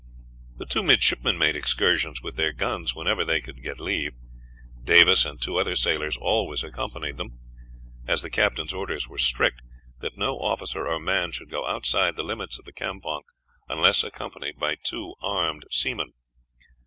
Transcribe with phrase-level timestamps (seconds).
[0.57, 4.13] The two midshipmen made excursions with their guns whenever they could get leave.
[4.83, 7.37] Davis and two other sailors always accompanied them,
[8.07, 9.61] as the captain's orders were strict
[9.99, 13.21] that no officer or man should go outside the limits of the campong
[13.69, 16.11] unless accompanied by two armed seamen.